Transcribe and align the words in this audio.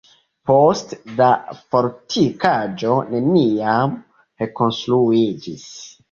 Poste 0.49 0.97
la 1.17 1.25
fortikaĵo 1.73 2.95
neniam 3.09 3.93
rekonstruiĝis. 4.45 5.67